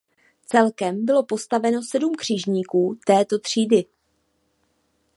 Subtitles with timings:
[0.45, 3.85] Celkem bylo postaveno sedm křižníků této třídy.